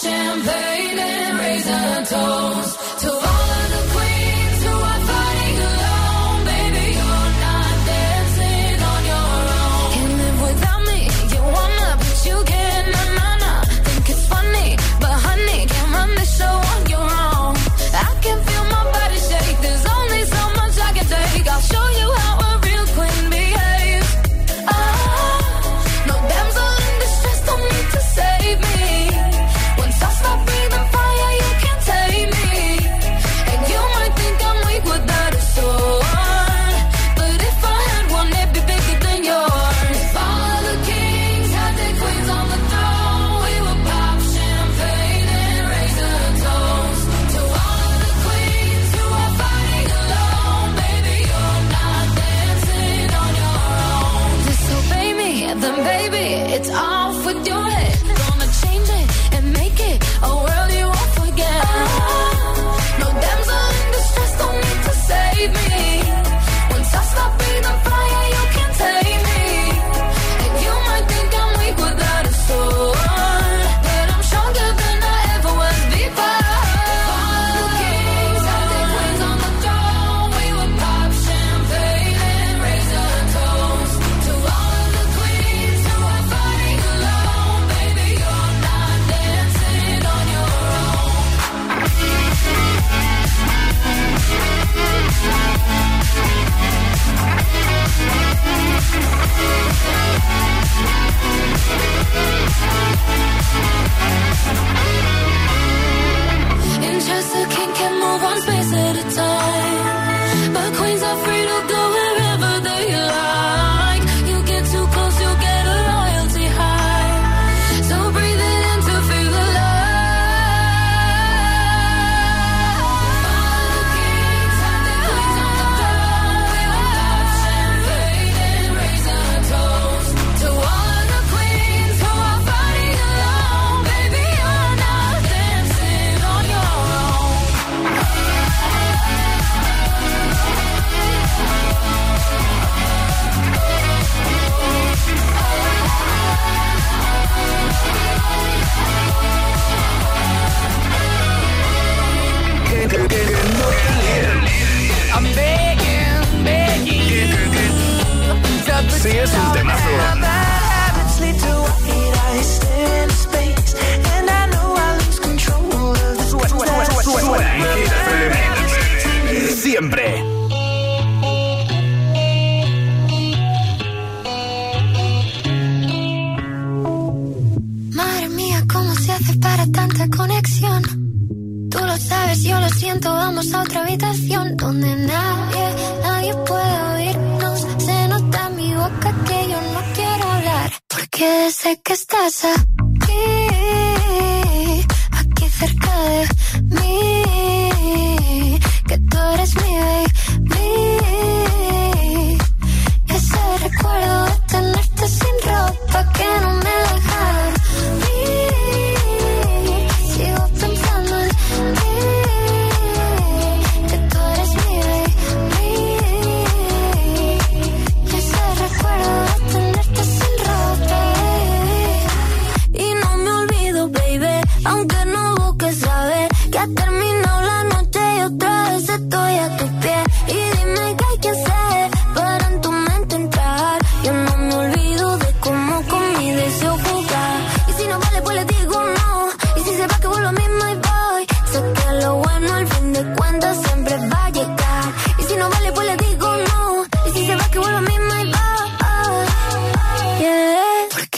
champagne 0.03 0.99
and 0.99 1.39
raisin 1.39 2.05
toast 2.07 2.99
to 3.01 3.13
all 3.13 3.62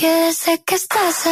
que 0.05 0.11
desde 0.11 0.63
que 0.65 0.75
estás 0.75 1.27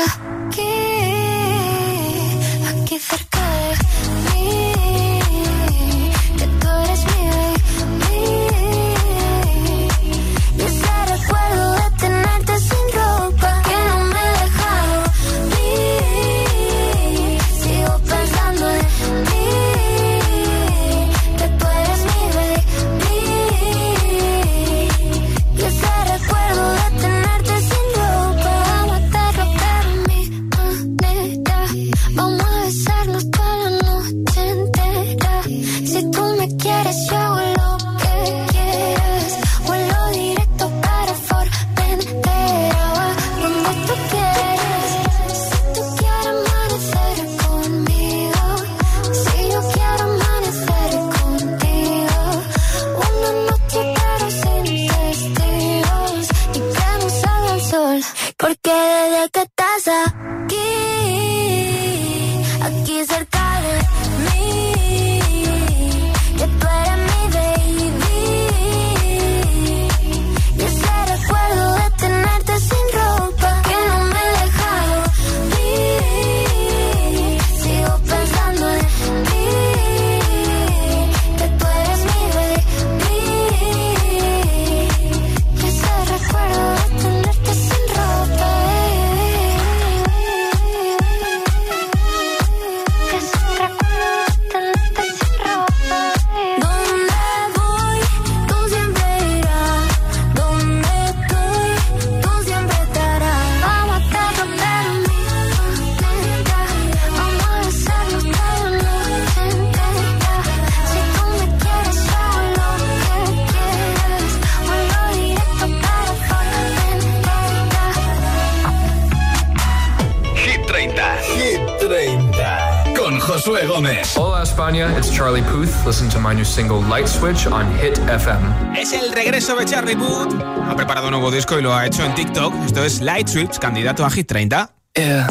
It's 124.62 125.10
Charlie 125.10 125.42
Puth. 125.42 125.84
Listen 125.84 126.08
to 126.10 126.20
my 126.20 126.32
new 126.32 126.44
single 126.44 126.80
Light 126.82 127.08
Switch 127.08 127.48
on 127.48 127.66
Hit 127.78 127.98
FM. 127.98 128.78
Es 128.80 128.92
el 128.92 129.10
regreso 129.12 129.56
de 129.56 129.64
Charlie 129.64 129.96
Puth. 129.96 130.40
Ha 130.40 130.76
preparado 130.76 131.08
un 131.08 131.14
nuevo 131.14 131.32
disco 131.32 131.58
y 131.58 131.62
lo 131.62 131.74
ha 131.74 131.84
hecho 131.84 132.04
en 132.04 132.14
TikTok. 132.14 132.54
Esto 132.64 132.84
es 132.84 133.00
Light 133.00 133.26
Switch, 133.26 133.58
candidato 133.58 134.04
a 134.04 134.10
Hit 134.10 134.28
30. 134.28 134.70
Yeah. 134.94 135.26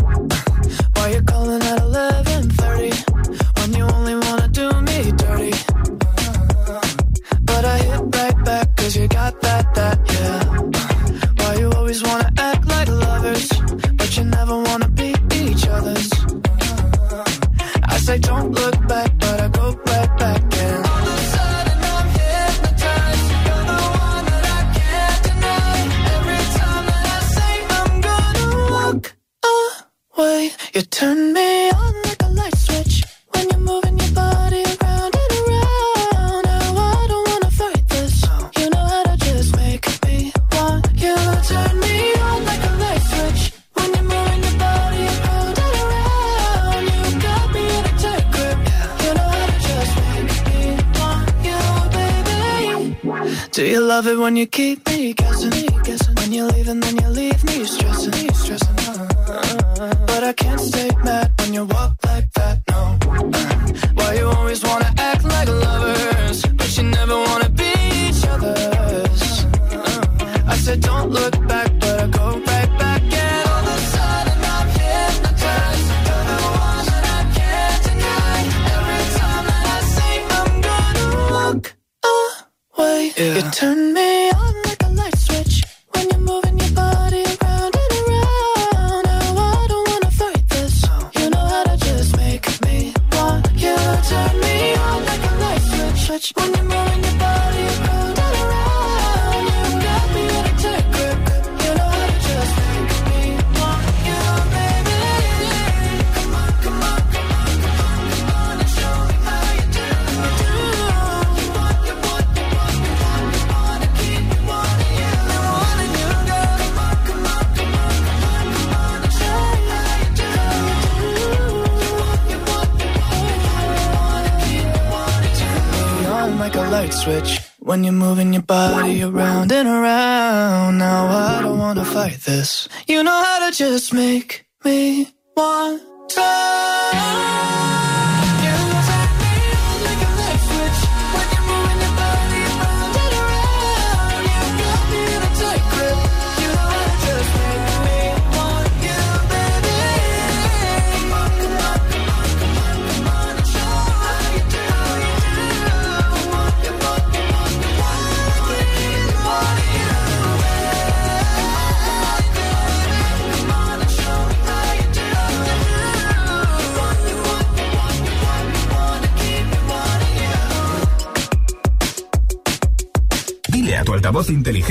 one 54.32 54.38
you 54.38 54.48
keep 54.48 54.91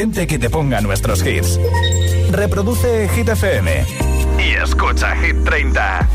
gente 0.00 0.26
que 0.26 0.38
te 0.38 0.48
ponga 0.48 0.80
nuestros 0.80 1.22
hits. 1.26 1.60
Reproduce 2.30 3.06
Hit 3.14 3.28
FM 3.28 3.84
y 4.38 4.54
escucha 4.54 5.14
Hit 5.16 5.44
30. 5.44 6.08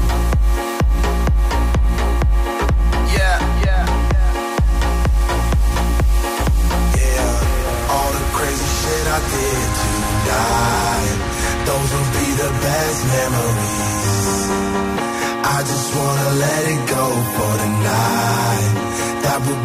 I 9.08 9.20
did 9.32 9.70
tonight. 9.82 11.18
Those 11.68 11.90
will 11.94 12.12
be 12.20 12.28
the 12.44 12.52
best 12.66 13.00
memories. 13.16 14.40
I 15.56 15.60
just 15.72 15.88
wanna 15.96 16.30
let 16.44 16.64
it 16.74 16.84
go 16.98 17.06
for 17.36 17.52
tonight. 17.64 18.72
That 19.24 19.40
would 19.46 19.65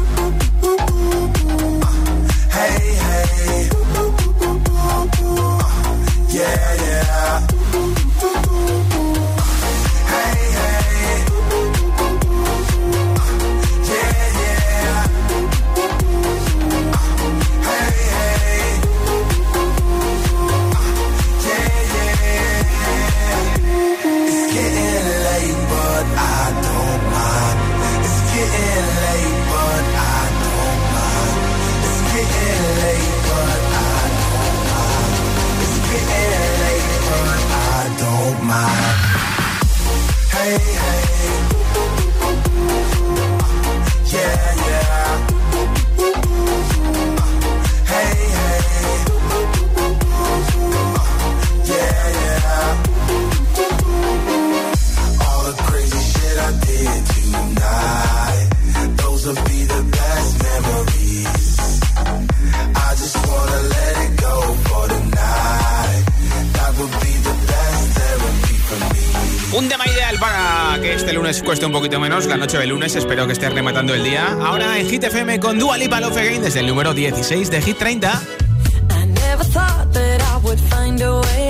lunes 71.31 71.43
cueste 71.43 71.65
un 71.65 71.71
poquito 71.71 71.97
menos, 71.97 72.25
la 72.25 72.35
noche 72.35 72.57
del 72.57 72.69
lunes, 72.69 72.93
espero 72.95 73.25
que 73.25 73.31
estés 73.31 73.53
rematando 73.53 73.93
el 73.93 74.03
día. 74.03 74.35
Ahora 74.41 74.77
en 74.77 74.89
Hit 74.89 75.03
FM 75.05 75.39
con 75.39 75.57
Dua 75.57 75.77
Lipa 75.77 76.01
Love 76.01 76.17
Again 76.17 76.41
desde 76.41 76.59
el 76.59 76.67
número 76.67 76.93
16 76.93 77.49
de 77.49 77.61
Hit 77.61 77.77
30. 77.77 78.09
I 78.09 79.05
never 79.05 79.45
thought 79.45 79.93
that 79.93 80.21
I 80.21 80.43
would 80.43 80.59
find 80.59 81.01
a 81.01 81.21
way 81.21 81.40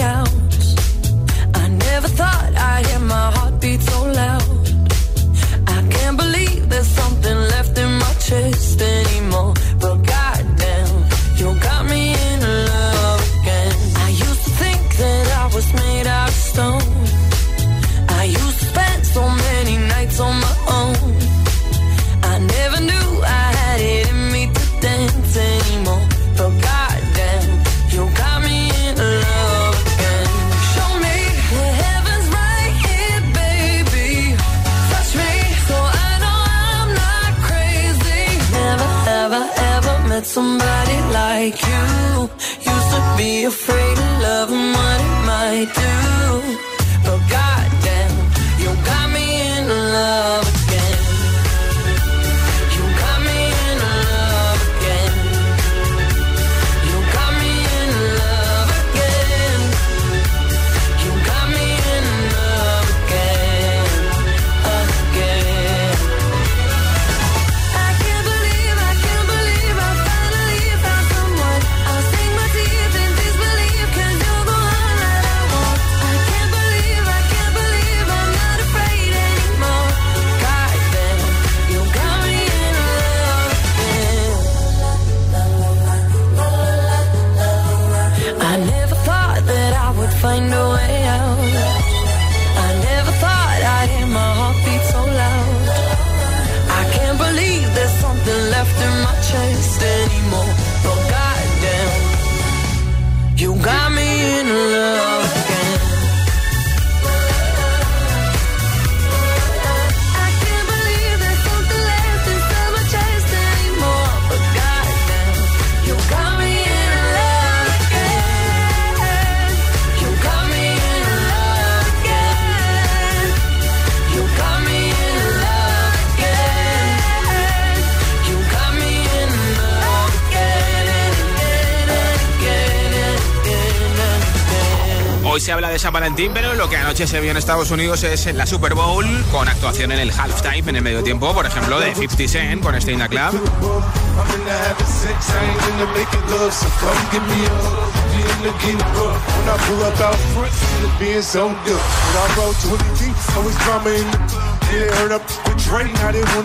Pero 136.01 136.55
lo 136.55 136.67
que 136.67 136.77
anoche 136.77 137.05
se 137.05 137.21
vio 137.21 137.29
en 137.29 137.37
Estados 137.37 137.69
Unidos 137.69 138.01
es 138.01 138.25
en 138.25 138.35
la 138.35 138.47
Super 138.47 138.73
Bowl, 138.73 139.05
con 139.31 139.47
actuación 139.47 139.91
en 139.91 139.99
el 139.99 140.09
halftime, 140.09 140.67
en 140.67 140.77
el 140.77 140.81
medio 140.81 141.03
tiempo, 141.03 141.31
por 141.31 141.45
ejemplo, 141.45 141.79
de 141.79 141.93
50 141.93 142.27
Cent 142.27 142.63
con 142.63 142.73
Stay 142.73 142.95
in 142.95 143.01
the 143.01 143.07
Club. 143.07 143.33
I'm 143.33 144.33
in 144.33 144.43
the 144.43 144.51
having 144.51 144.87
sex, 144.87 145.29
I 145.29 145.45
ain't 145.45 145.61
in 145.61 145.77
the 145.77 145.85
making 145.93 146.25
love, 146.31 146.51
so 146.51 146.65
come 146.79 146.97
give 147.11 147.21
me 147.21 147.45
a 147.45 147.49
hug. 147.49 147.93
You 148.17 148.23
in 148.25 148.41
the 148.41 148.51
getting 148.57 148.79
rough. 148.97 149.13
When 149.37 149.47
I 149.47 149.57
pull 149.67 149.83
up 149.83 150.01
out 150.01 150.17
front, 150.33 150.51
see 150.51 150.85
it 150.87 150.99
being 150.99 151.21
so 151.21 151.49
good. 151.65 151.77
When 151.77 152.17
I 152.17 152.35
roll 152.35 152.53
20 152.53 152.81
deep, 152.97 153.15
always 153.37 153.55
drama 153.61 153.89
in 153.91 154.09
the 154.09 154.51
yeah, 154.71 154.87
heard 154.95 155.11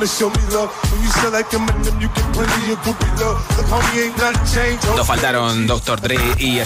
show 0.09 0.31
me 0.31 0.43
love. 0.53 0.71
When 0.91 1.01
you 1.03 1.11
like 1.31 1.53
you 1.53 1.61
love. 3.21 3.39
Ain't 3.97 4.17
nothing 4.19 4.45
changed. 4.53 4.85
No 4.97 5.05
faltaron 5.05 5.67
Dr. 5.67 5.99
Y 6.39 6.59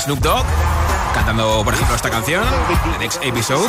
cantando, 1.14 1.62
por 1.64 1.74
ejemplo, 1.74 1.96
esta 1.96 2.10
canción, 2.10 2.44
The 2.92 2.98
Next 2.98 3.22
Episode. 3.22 3.68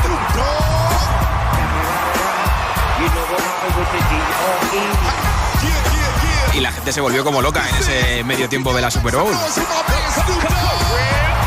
Y 6.53 6.59
la 6.59 6.71
gente 6.71 6.91
se 6.91 7.01
volvió 7.01 7.23
como 7.23 7.41
loca 7.41 7.67
en 7.69 7.75
ese 7.75 8.23
medio 8.23 8.49
tiempo 8.49 8.73
de 8.73 8.81
la 8.81 8.91
Super 8.91 9.15
Bowl. 9.15 9.33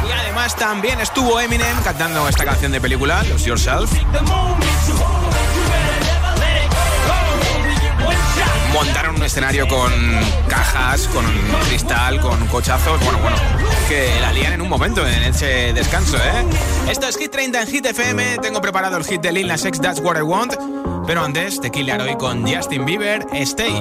Y 0.09 0.13
además 0.13 0.57
también 0.57 1.01
estuvo 1.01 1.41
Eminem 1.41 1.81
cantando 1.83 2.29
esta 2.29 2.45
canción 2.45 2.73
de 2.73 2.81
película, 2.81 3.23
Lose 3.25 3.47
Yourself. 3.47 3.91
Escenario 9.35 9.67
con 9.67 9.91
cajas, 10.47 11.09
con 11.09 11.25
cristal, 11.69 12.21
con 12.21 12.47
cochazos. 12.47 13.01
Bueno, 13.03 13.19
bueno, 13.19 13.37
que 13.89 14.09
la 14.21 14.31
lían 14.31 14.53
en 14.53 14.63
un 14.63 14.69
momento 14.69 15.05
en 15.05 15.25
ese 15.25 15.73
descanso, 15.73 16.17
¿eh? 16.19 16.45
Esto 16.89 17.09
es 17.09 17.17
Hit 17.17 17.33
30 17.33 17.63
en 17.63 17.67
Hit 17.67 17.85
FM. 17.85 18.39
Tengo 18.39 18.61
preparado 18.61 18.97
el 18.97 19.05
hit 19.05 19.21
de 19.21 19.33
Lil 19.33 19.49
That's 19.49 19.99
What 19.99 20.19
I 20.19 20.23
Want. 20.23 20.55
Pero 21.09 21.25
antes, 21.25 21.61
te 21.61 21.73
Killer 21.73 22.01
hoy 22.01 22.15
con 22.17 22.47
Justin 22.47 22.85
Bieber, 22.85 23.27
Stay. 23.33 23.75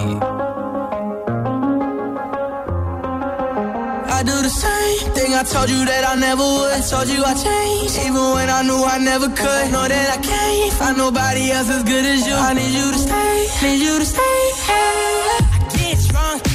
Do 4.24 4.42
the 4.42 4.50
same 4.50 5.14
thing 5.16 5.34
I 5.34 5.44
told 5.44 5.70
you 5.70 5.84
that 5.84 6.08
I 6.08 6.16
never 6.16 6.42
would. 6.42 6.82
Told 6.90 7.10
you 7.10 7.22
I 7.26 7.34
changed, 7.34 8.00
even 8.08 8.24
when 8.34 8.50
I 8.50 8.62
knew 8.64 8.82
I 8.82 8.98
never 8.98 9.28
could. 9.28 9.72
Know 9.74 9.86
that 9.86 10.18
I 10.18 10.22
can't 10.24 10.74
find 10.80 10.98
nobody 10.98 11.52
else 11.52 11.70
as 11.70 11.84
good 11.84 12.06
as 12.06 12.26
you. 12.26 12.34
I 12.34 12.54
need 12.54 12.72
you 12.72 12.90
to 12.90 12.98
stay, 12.98 13.76
you 13.76 14.00
to 14.00 14.06
stay. 14.06 15.03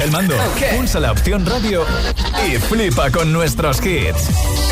Coge 0.00 0.04
el 0.04 0.10
mando, 0.12 0.34
pulsa 0.76 0.98
la 0.98 1.12
opción 1.12 1.44
radio 1.44 1.84
y 2.46 2.56
flipa 2.56 3.10
con 3.10 3.32
nuestros 3.32 3.84
hits. 3.84 4.30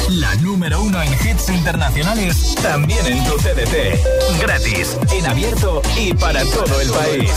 La 0.08 0.34
número 0.36 0.80
uno 0.80 1.02
en 1.02 1.12
hits 1.12 1.50
internacionales, 1.50 2.54
también 2.62 3.04
en 3.06 3.22
tu 3.24 3.36
CDT. 3.36 4.40
Gratis, 4.40 4.96
en 5.12 5.26
abierto 5.26 5.82
y 5.98 6.14
para 6.14 6.42
todo 6.44 6.80
el 6.80 6.88
país. 6.90 7.30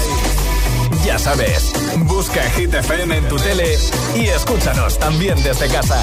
Ya 1.06 1.20
sabes, 1.20 1.74
busca 1.98 2.42
Hit 2.52 2.74
FM 2.74 3.18
en 3.18 3.28
tu 3.28 3.36
tele 3.38 3.78
y 4.16 4.28
escúchanos 4.28 4.98
también 4.98 5.42
desde 5.44 5.68
casa. 5.68 6.00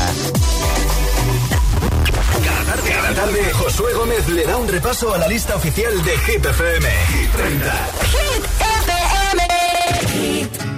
Cada 2.44 2.64
tarde, 2.64 2.90
cada 2.90 3.14
tarde, 3.14 3.52
Josué 3.54 3.94
Gómez 3.94 4.28
le 4.28 4.44
da 4.44 4.58
un 4.58 4.68
repaso 4.68 5.14
a 5.14 5.18
la 5.18 5.28
lista 5.28 5.56
oficial 5.56 6.04
de 6.04 6.18
Hit 6.18 6.44
FM. 6.44 6.88
Hit 6.90 7.32
30. 7.32 7.88
Need 10.18 10.60
a 10.60 10.77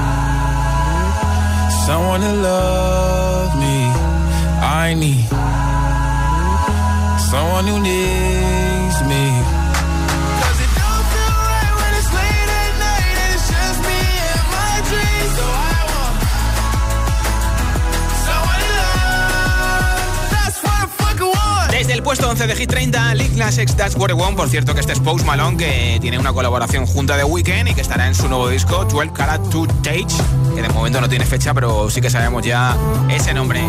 to 2.19 2.33
love 2.33 3.55
me. 3.57 3.89
I 4.61 4.93
need 4.93 5.27
someone 7.29 7.65
who 7.67 7.79
needs 7.79 9.01
me. 9.07 9.31
'Cause 10.39 10.59
it 10.59 10.71
don't 10.75 11.05
feel 11.13 11.35
right 11.47 11.73
when 11.79 11.93
it's 11.99 12.11
late 12.11 12.49
at 12.61 12.73
night 12.79 13.15
and 13.23 13.33
it's 13.35 13.47
just 13.47 13.79
me 13.87 13.99
and 14.33 14.45
my 14.51 14.75
dreams. 14.89 15.31
So 15.37 15.45
I 15.45 15.79
want 15.93 16.15
someone 18.25 18.59
to 18.59 18.71
love. 18.81 20.29
That's 20.31 20.57
what 20.63 20.75
I 20.83 20.87
fucking 20.99 21.31
want. 21.33 21.71
Desde 21.71 21.93
el 21.93 22.03
puesto 22.03 22.29
11 22.29 22.45
de 22.47 22.55
Hit 22.55 22.69
30, 22.69 23.13
Lil 23.15 23.37
Nas 23.37 23.57
X 23.57 23.75
That's 23.75 23.95
What 23.95 24.09
I 24.09 24.13
Want. 24.13 24.35
Por 24.35 24.49
cierto, 24.49 24.73
que 24.73 24.81
este 24.81 24.93
es 24.93 24.99
Post 24.99 25.25
Malone, 25.25 25.57
que 25.57 25.97
tiene 26.01 26.19
una 26.19 26.33
colaboración 26.33 26.85
junto 26.85 27.13
a 27.13 27.17
The 27.17 27.23
Weeknd 27.23 27.69
y 27.69 27.73
que 27.73 27.81
estará 27.81 28.07
en 28.07 28.15
su 28.15 28.27
nuevo 28.27 28.49
disco, 28.49 28.85
12 28.85 29.11
Carat 29.13 29.41
2 29.43 29.67
Tage, 29.81 30.07
de 30.61 30.69
momento 30.69 31.01
no 31.01 31.09
tiene 31.09 31.25
fecha, 31.25 31.53
pero 31.53 31.89
sí 31.89 32.01
que 32.01 32.09
sabemos 32.09 32.43
ya 32.43 32.77
ese 33.09 33.33
nombre. 33.33 33.61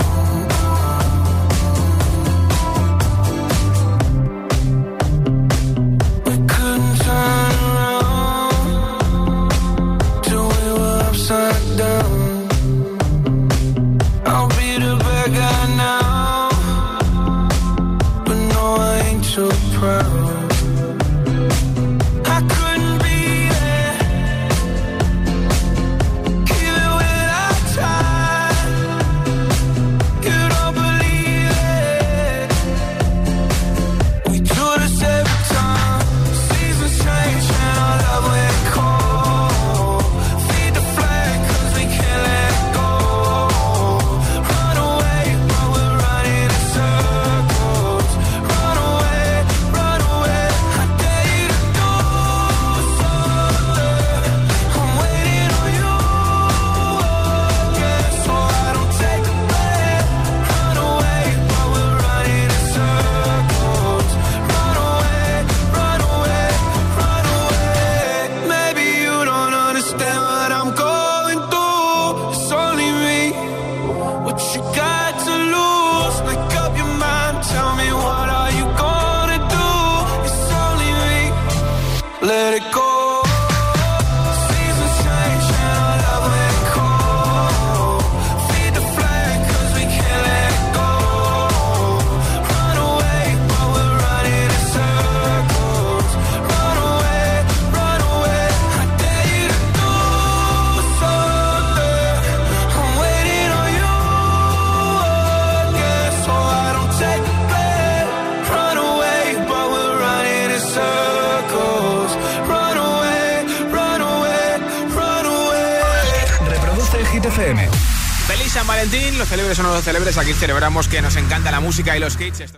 Aquí 120.18 120.33
celebramos 120.35 120.89
que 120.89 121.01
nos 121.01 121.16
encanta 121.16 121.51
la 121.51 121.61
música 121.61 121.97
y 121.97 122.01
los 122.01 122.20
hits. 122.20 122.53